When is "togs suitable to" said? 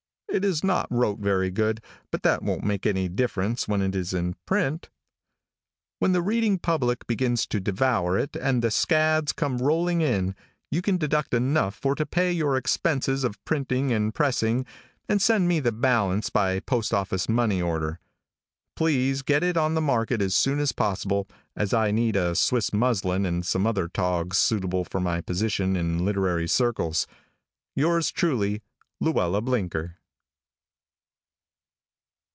23.89-24.99